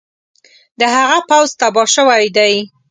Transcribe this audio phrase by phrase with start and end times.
[0.79, 2.53] د هغه پوځ تباه شوی دی.